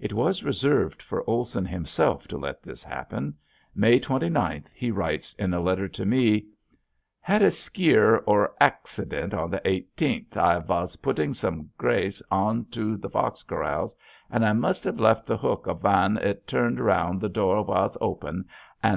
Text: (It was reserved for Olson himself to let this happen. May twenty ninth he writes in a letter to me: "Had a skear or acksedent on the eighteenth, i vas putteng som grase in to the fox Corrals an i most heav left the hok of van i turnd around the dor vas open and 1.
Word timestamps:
(It 0.00 0.12
was 0.12 0.42
reserved 0.42 1.00
for 1.00 1.22
Olson 1.30 1.64
himself 1.64 2.26
to 2.26 2.36
let 2.36 2.60
this 2.60 2.82
happen. 2.82 3.36
May 3.72 4.00
twenty 4.00 4.28
ninth 4.28 4.68
he 4.74 4.90
writes 4.90 5.32
in 5.34 5.54
a 5.54 5.60
letter 5.60 5.86
to 5.86 6.04
me: 6.04 6.46
"Had 7.20 7.40
a 7.40 7.52
skear 7.52 8.16
or 8.26 8.52
acksedent 8.60 9.32
on 9.32 9.48
the 9.52 9.60
eighteenth, 9.64 10.36
i 10.36 10.58
vas 10.58 10.96
putteng 10.96 11.36
som 11.36 11.70
grase 11.78 12.20
in 12.32 12.64
to 12.72 12.96
the 12.96 13.10
fox 13.10 13.44
Corrals 13.44 13.94
an 14.28 14.42
i 14.42 14.52
most 14.52 14.82
heav 14.82 14.98
left 14.98 15.24
the 15.28 15.36
hok 15.36 15.68
of 15.68 15.82
van 15.82 16.18
i 16.18 16.32
turnd 16.48 16.80
around 16.80 17.20
the 17.20 17.28
dor 17.28 17.64
vas 17.64 17.96
open 18.00 18.46
and 18.82 18.88
1. 18.88 18.88